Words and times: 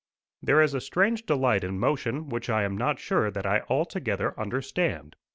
There 0.41 0.63
is 0.63 0.73
a 0.73 0.81
strange 0.81 1.27
delight 1.27 1.63
in 1.63 1.77
motion, 1.77 2.27
which 2.29 2.49
I 2.49 2.63
am 2.63 2.75
not 2.75 2.97
sure 2.97 3.29
that 3.29 3.45
I 3.45 3.61
altogether 3.69 4.33
understand. 4.35 5.15